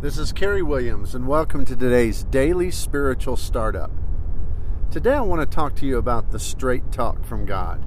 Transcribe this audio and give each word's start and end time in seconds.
This 0.00 0.16
is 0.16 0.32
Kerry 0.32 0.62
Williams, 0.62 1.16
and 1.16 1.26
welcome 1.26 1.64
to 1.64 1.74
today's 1.74 2.22
Daily 2.22 2.70
Spiritual 2.70 3.36
Startup. 3.36 3.90
Today, 4.92 5.14
I 5.14 5.22
want 5.22 5.40
to 5.40 5.46
talk 5.52 5.74
to 5.74 5.86
you 5.86 5.98
about 5.98 6.30
the 6.30 6.38
straight 6.38 6.92
talk 6.92 7.24
from 7.24 7.44
God. 7.44 7.84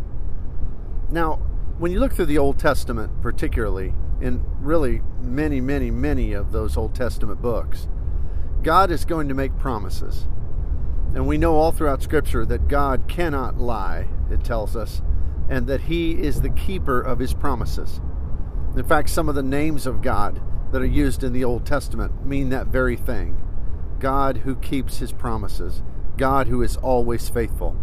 Now, 1.10 1.36
when 1.78 1.94
you 1.94 2.02
look 2.02 2.12
through 2.12 2.26
the 2.26 2.38
Old 2.38 2.60
Testament, 2.60 3.22
particularly, 3.22 3.94
in 4.20 4.44
really 4.60 5.02
many, 5.22 5.62
many, 5.62 5.90
many 5.90 6.34
of 6.34 6.52
those 6.52 6.76
Old 6.76 6.94
Testament 6.94 7.42
books, 7.42 7.88
God 8.62 8.92
is 8.92 9.06
going 9.06 9.30
to 9.30 9.34
make 9.34 9.58
promises. 9.58 10.28
And 11.16 11.26
we 11.28 11.38
know 11.38 11.56
all 11.56 11.72
throughout 11.72 12.04
Scripture 12.04 12.46
that 12.46 12.68
God 12.68 13.08
cannot 13.08 13.58
lie, 13.58 14.10
it 14.30 14.44
tells 14.44 14.76
us, 14.76 15.02
and 15.48 15.66
that 15.68 15.84
He 15.84 16.22
is 16.22 16.42
the 16.42 16.50
keeper 16.50 17.00
of 17.00 17.20
His 17.20 17.34
promises. 17.34 18.02
In 18.76 18.84
fact, 18.86 19.10
some 19.10 19.30
of 19.30 19.36
the 19.36 19.42
names 19.42 19.88
of 19.88 20.02
God 20.02 20.42
that 20.72 20.82
are 20.82 20.86
used 20.86 21.24
in 21.24 21.34
the 21.34 21.44
Old 21.44 21.66
Testament 21.66 22.26
mean 22.26 22.50
that 22.50 22.68
very 22.68 22.96
thing 22.96 23.38
God 24.00 24.38
who 24.38 24.56
keeps 24.56 24.98
his 24.98 25.12
promises, 25.12 25.84
God 26.18 26.48
who 26.48 26.64
is 26.64 26.76
always 26.78 27.30
faithful. 27.30 27.78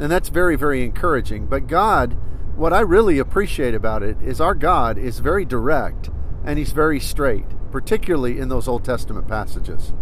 And 0.00 0.10
that's 0.10 0.28
very, 0.28 0.56
very 0.56 0.82
encouraging. 0.82 1.46
But 1.46 1.68
God, 1.68 2.16
what 2.56 2.72
I 2.72 2.80
really 2.80 3.18
appreciate 3.18 3.74
about 3.74 4.02
it 4.02 4.20
is 4.20 4.40
our 4.40 4.54
God 4.54 4.98
is 4.98 5.20
very 5.20 5.44
direct 5.44 6.10
and 6.44 6.58
he's 6.58 6.72
very 6.72 6.98
straight, 6.98 7.46
particularly 7.70 8.38
in 8.38 8.48
those 8.48 8.66
Old 8.66 8.84
Testament 8.84 9.28
passages. 9.28 9.92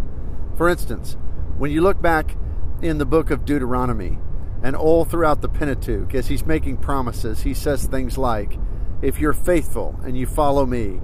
For 0.57 0.67
instance, 0.67 1.15
when 1.57 1.71
you 1.71 1.81
look 1.81 2.01
back 2.01 2.35
in 2.81 2.97
the 2.97 3.05
book 3.05 3.29
of 3.29 3.45
Deuteronomy 3.45 4.17
and 4.63 4.75
all 4.75 5.05
throughout 5.05 5.41
the 5.41 5.49
Pentateuch, 5.49 6.15
as 6.15 6.27
he's 6.27 6.45
making 6.45 6.77
promises, 6.77 7.41
he 7.41 7.53
says 7.53 7.85
things 7.85 8.17
like, 8.17 8.57
If 9.01 9.19
you're 9.19 9.33
faithful 9.33 9.99
and 10.03 10.17
you 10.17 10.25
follow 10.25 10.65
me, 10.65 11.01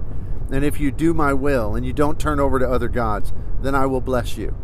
and 0.50 0.64
if 0.64 0.78
you 0.80 0.90
do 0.90 1.12
my 1.12 1.32
will 1.32 1.74
and 1.74 1.84
you 1.84 1.92
don't 1.92 2.20
turn 2.20 2.40
over 2.40 2.58
to 2.58 2.70
other 2.70 2.88
gods, 2.88 3.32
then 3.60 3.74
I 3.74 3.86
will 3.86 4.00
bless 4.00 4.36
you. 4.36 4.56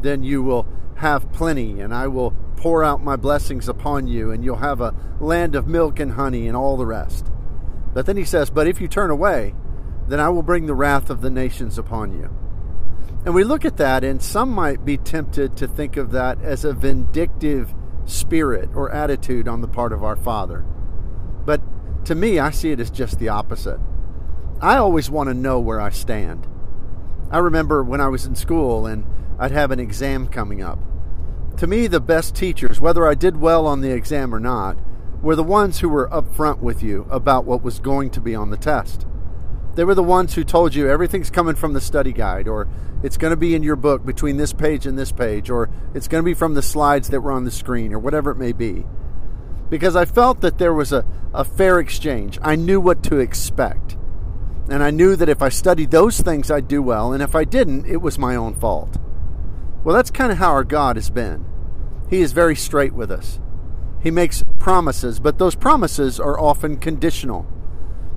Then 0.00 0.22
you 0.22 0.42
will 0.42 0.66
have 0.96 1.32
plenty, 1.32 1.80
and 1.80 1.92
I 1.94 2.06
will 2.06 2.32
pour 2.56 2.84
out 2.84 3.02
my 3.02 3.16
blessings 3.16 3.68
upon 3.68 4.06
you, 4.06 4.30
and 4.30 4.44
you'll 4.44 4.56
have 4.56 4.80
a 4.80 4.94
land 5.20 5.54
of 5.54 5.66
milk 5.66 5.98
and 5.98 6.12
honey 6.12 6.46
and 6.46 6.56
all 6.56 6.76
the 6.76 6.86
rest. 6.86 7.26
But 7.92 8.06
then 8.06 8.16
he 8.16 8.24
says, 8.24 8.50
But 8.50 8.66
if 8.66 8.80
you 8.80 8.88
turn 8.88 9.10
away, 9.10 9.54
then 10.08 10.20
I 10.20 10.28
will 10.28 10.42
bring 10.42 10.66
the 10.66 10.74
wrath 10.74 11.10
of 11.10 11.20
the 11.20 11.30
nations 11.30 11.78
upon 11.78 12.12
you. 12.12 12.30
And 13.24 13.34
we 13.34 13.44
look 13.44 13.64
at 13.64 13.78
that, 13.78 14.04
and 14.04 14.22
some 14.22 14.50
might 14.50 14.84
be 14.84 14.98
tempted 14.98 15.56
to 15.56 15.66
think 15.66 15.96
of 15.96 16.12
that 16.12 16.40
as 16.42 16.64
a 16.64 16.74
vindictive 16.74 17.74
spirit 18.04 18.68
or 18.74 18.90
attitude 18.90 19.48
on 19.48 19.62
the 19.62 19.68
part 19.68 19.92
of 19.92 20.04
our 20.04 20.16
Father. 20.16 20.64
But 21.46 21.62
to 22.04 22.14
me, 22.14 22.38
I 22.38 22.50
see 22.50 22.70
it 22.70 22.80
as 22.80 22.90
just 22.90 23.18
the 23.18 23.30
opposite. 23.30 23.80
I 24.64 24.78
always 24.78 25.10
want 25.10 25.28
to 25.28 25.34
know 25.34 25.60
where 25.60 25.78
I 25.78 25.90
stand. 25.90 26.46
I 27.30 27.36
remember 27.36 27.84
when 27.84 28.00
I 28.00 28.08
was 28.08 28.24
in 28.24 28.34
school 28.34 28.86
and 28.86 29.04
I'd 29.38 29.50
have 29.50 29.70
an 29.70 29.78
exam 29.78 30.26
coming 30.26 30.62
up. 30.62 30.78
To 31.58 31.66
me, 31.66 31.86
the 31.86 32.00
best 32.00 32.34
teachers, 32.34 32.80
whether 32.80 33.06
I 33.06 33.12
did 33.12 33.36
well 33.36 33.66
on 33.66 33.82
the 33.82 33.90
exam 33.90 34.34
or 34.34 34.40
not, 34.40 34.78
were 35.20 35.36
the 35.36 35.42
ones 35.42 35.80
who 35.80 35.90
were 35.90 36.08
upfront 36.08 36.60
with 36.60 36.82
you 36.82 37.06
about 37.10 37.44
what 37.44 37.62
was 37.62 37.78
going 37.78 38.08
to 38.12 38.22
be 38.22 38.34
on 38.34 38.48
the 38.48 38.56
test. 38.56 39.06
They 39.74 39.84
were 39.84 39.94
the 39.94 40.02
ones 40.02 40.32
who 40.32 40.44
told 40.44 40.74
you 40.74 40.88
everything's 40.88 41.28
coming 41.28 41.56
from 41.56 41.74
the 41.74 41.80
study 41.82 42.14
guide, 42.14 42.48
or 42.48 42.66
it's 43.02 43.18
going 43.18 43.32
to 43.32 43.36
be 43.36 43.54
in 43.54 43.62
your 43.62 43.76
book 43.76 44.06
between 44.06 44.38
this 44.38 44.54
page 44.54 44.86
and 44.86 44.98
this 44.98 45.12
page, 45.12 45.50
or 45.50 45.68
it's 45.92 46.08
going 46.08 46.22
to 46.22 46.24
be 46.24 46.32
from 46.32 46.54
the 46.54 46.62
slides 46.62 47.08
that 47.08 47.20
were 47.20 47.32
on 47.32 47.44
the 47.44 47.50
screen, 47.50 47.92
or 47.92 47.98
whatever 47.98 48.30
it 48.30 48.38
may 48.38 48.52
be. 48.52 48.86
Because 49.68 49.94
I 49.94 50.06
felt 50.06 50.40
that 50.40 50.56
there 50.56 50.72
was 50.72 50.90
a, 50.90 51.04
a 51.34 51.44
fair 51.44 51.78
exchange. 51.80 52.38
I 52.40 52.56
knew 52.56 52.80
what 52.80 53.02
to 53.02 53.18
expect. 53.18 53.93
And 54.68 54.82
I 54.82 54.90
knew 54.90 55.14
that 55.16 55.28
if 55.28 55.42
I 55.42 55.50
studied 55.50 55.90
those 55.90 56.20
things, 56.20 56.50
I'd 56.50 56.68
do 56.68 56.82
well, 56.82 57.12
and 57.12 57.22
if 57.22 57.34
I 57.34 57.44
didn't, 57.44 57.86
it 57.86 58.00
was 58.00 58.18
my 58.18 58.34
own 58.34 58.54
fault. 58.54 58.96
Well, 59.82 59.94
that's 59.94 60.10
kind 60.10 60.32
of 60.32 60.38
how 60.38 60.50
our 60.50 60.64
God 60.64 60.96
has 60.96 61.10
been. 61.10 61.44
He 62.08 62.22
is 62.22 62.32
very 62.32 62.56
straight 62.56 62.94
with 62.94 63.10
us. 63.10 63.40
He 64.02 64.10
makes 64.10 64.44
promises, 64.58 65.20
but 65.20 65.38
those 65.38 65.54
promises 65.54 66.18
are 66.18 66.40
often 66.40 66.78
conditional. 66.78 67.46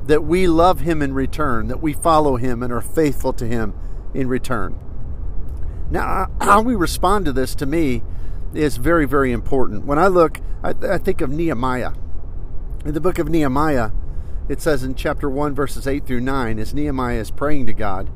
That 0.05 0.23
we 0.23 0.47
love 0.47 0.81
Him 0.81 1.01
in 1.01 1.13
return, 1.13 1.67
that 1.67 1.81
we 1.81 1.91
follow 1.91 2.37
Him 2.37 2.63
and 2.63 2.71
are 2.71 2.81
faithful 2.81 3.33
to 3.33 3.45
Him 3.45 3.73
in 4.13 4.29
return. 4.29 4.79
Now, 5.89 6.27
how 6.41 6.61
we 6.61 6.75
respond 6.75 7.25
to 7.25 7.33
this 7.33 7.55
to 7.55 7.65
me 7.65 8.03
is 8.53 8.77
very, 8.77 9.05
very 9.05 9.33
important. 9.33 9.85
When 9.85 9.99
I 9.99 10.07
look, 10.07 10.39
I, 10.63 10.73
I 10.89 10.97
think 10.97 11.19
of 11.19 11.29
Nehemiah. 11.29 11.91
In 12.85 12.93
the 12.93 13.01
book 13.01 13.19
of 13.19 13.27
Nehemiah, 13.27 13.91
it 14.49 14.61
says 14.61 14.83
in 14.83 14.95
chapter 14.95 15.29
1, 15.29 15.53
verses 15.53 15.87
8 15.87 16.05
through 16.05 16.21
9, 16.21 16.59
as 16.59 16.73
Nehemiah 16.73 17.19
is 17.19 17.31
praying 17.31 17.65
to 17.65 17.73
God, 17.73 18.09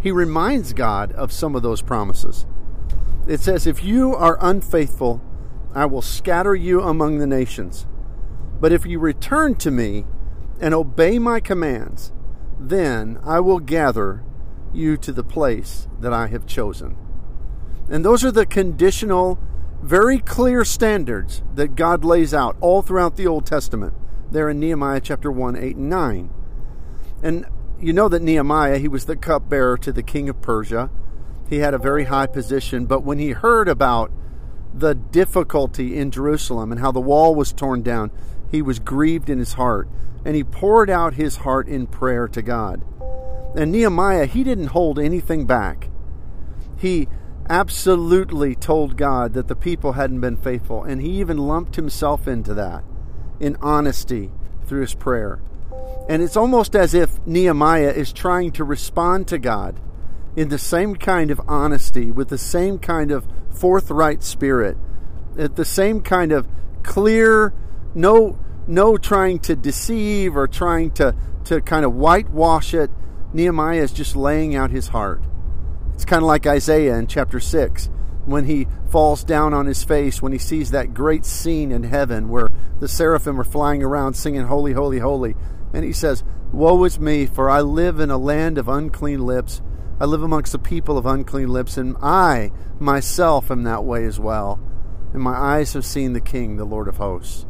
he 0.00 0.10
reminds 0.10 0.72
God 0.72 1.12
of 1.12 1.32
some 1.32 1.54
of 1.54 1.62
those 1.62 1.82
promises. 1.82 2.46
It 3.26 3.40
says, 3.40 3.66
If 3.66 3.84
you 3.84 4.14
are 4.14 4.38
unfaithful, 4.40 5.22
I 5.74 5.86
will 5.86 6.02
scatter 6.02 6.54
you 6.54 6.80
among 6.82 7.18
the 7.18 7.26
nations. 7.26 7.86
But 8.60 8.72
if 8.72 8.86
you 8.86 8.98
return 8.98 9.56
to 9.56 9.70
me 9.70 10.06
and 10.60 10.72
obey 10.72 11.18
my 11.18 11.40
commands, 11.40 12.12
then 12.58 13.18
I 13.24 13.40
will 13.40 13.58
gather 13.58 14.22
you 14.72 14.96
to 14.98 15.12
the 15.12 15.24
place 15.24 15.88
that 16.00 16.12
I 16.12 16.28
have 16.28 16.46
chosen. 16.46 16.96
And 17.90 18.04
those 18.04 18.24
are 18.24 18.30
the 18.30 18.46
conditional, 18.46 19.38
very 19.82 20.18
clear 20.18 20.64
standards 20.64 21.42
that 21.54 21.74
God 21.74 22.04
lays 22.04 22.32
out 22.32 22.56
all 22.60 22.80
throughout 22.80 23.16
the 23.16 23.26
Old 23.26 23.44
Testament 23.44 23.94
there 24.34 24.50
in 24.50 24.60
Nehemiah 24.60 25.00
chapter 25.00 25.30
1, 25.30 25.56
8, 25.56 25.76
and 25.76 25.88
9. 25.88 26.30
And 27.22 27.46
you 27.80 27.92
know 27.92 28.08
that 28.08 28.22
Nehemiah, 28.22 28.78
he 28.78 28.88
was 28.88 29.06
the 29.06 29.16
cupbearer 29.16 29.78
to 29.78 29.92
the 29.92 30.02
king 30.02 30.28
of 30.28 30.42
Persia. 30.42 30.90
He 31.48 31.58
had 31.58 31.72
a 31.72 31.78
very 31.78 32.04
high 32.04 32.26
position, 32.26 32.86
but 32.86 33.04
when 33.04 33.18
he 33.18 33.30
heard 33.30 33.68
about 33.68 34.10
the 34.74 34.94
difficulty 34.94 35.96
in 35.96 36.10
Jerusalem 36.10 36.72
and 36.72 36.80
how 36.80 36.90
the 36.90 37.00
wall 37.00 37.34
was 37.34 37.52
torn 37.52 37.82
down, 37.82 38.10
he 38.50 38.60
was 38.60 38.78
grieved 38.78 39.30
in 39.30 39.38
his 39.38 39.54
heart, 39.54 39.88
and 40.24 40.34
he 40.34 40.44
poured 40.44 40.90
out 40.90 41.14
his 41.14 41.36
heart 41.38 41.68
in 41.68 41.86
prayer 41.86 42.26
to 42.28 42.42
God. 42.42 42.82
And 43.56 43.70
Nehemiah, 43.70 44.26
he 44.26 44.42
didn't 44.42 44.68
hold 44.68 44.98
anything 44.98 45.46
back. 45.46 45.88
He 46.76 47.08
absolutely 47.48 48.56
told 48.56 48.96
God 48.96 49.34
that 49.34 49.48
the 49.48 49.56
people 49.56 49.92
hadn't 49.92 50.20
been 50.20 50.36
faithful, 50.36 50.82
and 50.82 51.00
he 51.00 51.20
even 51.20 51.36
lumped 51.38 51.76
himself 51.76 52.26
into 52.26 52.52
that 52.54 52.82
in 53.40 53.56
honesty 53.60 54.30
through 54.66 54.80
his 54.82 54.94
prayer. 54.94 55.40
And 56.08 56.22
it's 56.22 56.36
almost 56.36 56.76
as 56.76 56.94
if 56.94 57.24
Nehemiah 57.26 57.90
is 57.90 58.12
trying 58.12 58.52
to 58.52 58.64
respond 58.64 59.26
to 59.28 59.38
God 59.38 59.80
in 60.36 60.48
the 60.48 60.58
same 60.58 60.96
kind 60.96 61.30
of 61.30 61.40
honesty, 61.48 62.10
with 62.10 62.28
the 62.28 62.38
same 62.38 62.78
kind 62.78 63.10
of 63.10 63.26
forthright 63.50 64.22
spirit, 64.22 64.76
at 65.38 65.56
the 65.56 65.64
same 65.64 66.00
kind 66.00 66.32
of 66.32 66.46
clear, 66.82 67.54
no, 67.94 68.38
no 68.66 68.96
trying 68.96 69.38
to 69.38 69.56
deceive 69.56 70.36
or 70.36 70.46
trying 70.46 70.90
to, 70.92 71.14
to 71.44 71.60
kind 71.60 71.84
of 71.84 71.94
whitewash 71.94 72.74
it. 72.74 72.90
Nehemiah 73.32 73.82
is 73.82 73.92
just 73.92 74.14
laying 74.16 74.54
out 74.54 74.70
his 74.70 74.88
heart. 74.88 75.22
It's 75.94 76.04
kind 76.04 76.22
of 76.22 76.26
like 76.26 76.46
Isaiah 76.46 76.96
in 76.96 77.06
chapter 77.06 77.40
6 77.40 77.88
when 78.26 78.44
he 78.44 78.66
falls 78.90 79.24
down 79.24 79.52
on 79.52 79.66
his 79.66 79.84
face 79.84 80.22
when 80.22 80.32
he 80.32 80.38
sees 80.38 80.70
that 80.70 80.94
great 80.94 81.24
scene 81.24 81.70
in 81.70 81.82
heaven 81.82 82.28
where 82.28 82.48
the 82.80 82.88
seraphim 82.88 83.40
are 83.40 83.44
flying 83.44 83.82
around 83.82 84.14
singing, 84.14 84.44
Holy, 84.44 84.72
Holy, 84.72 84.98
Holy. 84.98 85.34
And 85.72 85.84
he 85.84 85.92
says, 85.92 86.24
Woe 86.52 86.84
is 86.84 87.00
me, 87.00 87.26
for 87.26 87.50
I 87.50 87.60
live 87.60 87.98
in 87.98 88.10
a 88.10 88.16
land 88.16 88.58
of 88.58 88.68
unclean 88.68 89.26
lips. 89.26 89.60
I 90.00 90.04
live 90.04 90.22
amongst 90.22 90.54
a 90.54 90.58
people 90.58 90.96
of 90.96 91.06
unclean 91.06 91.48
lips, 91.48 91.76
and 91.76 91.96
I 92.00 92.52
myself 92.78 93.50
am 93.50 93.64
that 93.64 93.84
way 93.84 94.04
as 94.04 94.20
well. 94.20 94.60
And 95.12 95.22
my 95.22 95.34
eyes 95.34 95.72
have 95.74 95.84
seen 95.84 96.12
the 96.12 96.20
King, 96.20 96.56
the 96.56 96.64
Lord 96.64 96.88
of 96.88 96.96
hosts. 96.96 97.46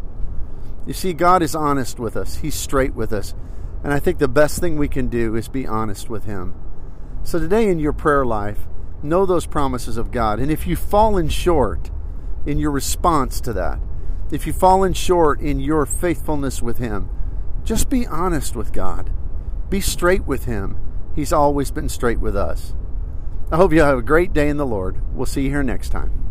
You 0.87 0.93
see, 0.93 1.13
God 1.13 1.43
is 1.43 1.55
honest 1.55 1.99
with 1.99 2.17
us, 2.17 2.37
He's 2.37 2.55
straight 2.55 2.95
with 2.95 3.13
us. 3.13 3.35
And 3.83 3.93
I 3.93 3.99
think 3.99 4.19
the 4.19 4.29
best 4.29 4.61
thing 4.61 4.77
we 4.77 4.89
can 4.89 5.09
do 5.09 5.37
is 5.37 5.49
be 5.49 5.67
honest 5.67 6.09
with 6.09 6.25
Him. 6.25 6.55
So 7.23 7.39
today 7.39 7.69
in 7.69 7.79
your 7.79 7.93
prayer 7.93 8.25
life, 8.25 8.67
know 9.05 9.27
those 9.27 9.47
promises 9.47 9.97
of 9.97 10.11
God. 10.11 10.41
And 10.41 10.51
if 10.51 10.67
you've 10.67 10.79
fallen 10.79 11.29
short 11.29 11.91
in 12.47 12.59
your 12.59 12.71
response 12.71 13.41
to 13.43 13.53
that, 13.53 13.79
if 14.31 14.47
you've 14.47 14.57
fallen 14.57 14.95
short 14.95 15.41
in 15.41 15.61
your 15.61 15.87
faithfulness 15.87 16.63
with 16.63 16.79
Him, 16.79 17.09
just 17.63 17.89
be 17.89 18.07
honest 18.07 18.57
with 18.57 18.73
God. 18.73 19.13
Be 19.71 19.81
straight 19.81 20.27
with 20.27 20.47
Him. 20.47 20.79
He's 21.15 21.33
always 21.33 21.71
been 21.71 21.89
straight 21.89 22.21
with 22.21 22.37
us. 22.37 22.75
I 23.53 23.57
hope 23.57 23.73
you 23.73 23.81
have 23.81 23.99
a 23.99 24.03
great 24.03 24.33
day 24.33 24.49
in 24.49 24.57
the 24.57 24.67
Lord. 24.67 25.01
We'll 25.15 25.27
see 25.27 25.43
you 25.43 25.51
here 25.51 25.63
next 25.63 25.91
time. 25.91 26.24